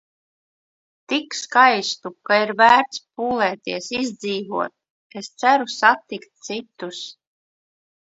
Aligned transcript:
Tik 1.11 1.37
skaistu, 1.39 2.13
ka 2.31 2.39
ir 2.45 2.55
vērts 2.63 3.03
pūlēties 3.13 3.93
izdzīvot. 4.01 4.77
Es 5.23 5.33
ceru 5.45 5.73
satikt 5.79 6.37
citus. 6.51 7.09